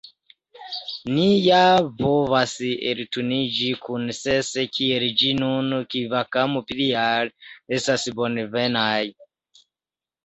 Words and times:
Ni 1.15 1.25
ja 1.47 1.59
povas 1.99 2.53
elturniĝi 2.91 3.69
kun 3.85 4.07
ses, 4.21 4.49
kiel 4.79 5.07
ĝis 5.21 5.37
nun, 5.43 5.71
kvankam 5.95 6.59
pliaj 6.73 7.15
estus 7.79 8.09
bonvenaj. 8.23 9.01